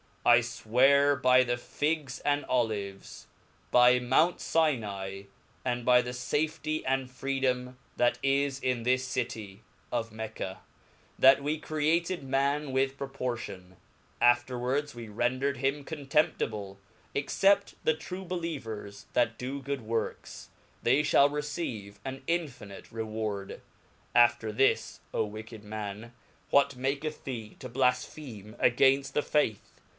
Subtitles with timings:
[0.25, 3.27] I fwear by the Figs and Olives,
[3.69, 5.23] by Mount Sinai,
[5.65, 9.59] and by the fafety and freedom that is in thistity
[9.91, 10.57] [[of J^frc^'J
[11.19, 13.77] that we created man with proportion,
[14.19, 16.79] afterwards we rendred him contemptible,
[17.13, 20.47] except the true believers that do good works^
[20.83, 23.61] they iliall receive an infinite reward.
[24.15, 26.13] After this, fo wicked man
[26.51, 29.79] J whatmaketh thee to blafpheme againft the Faith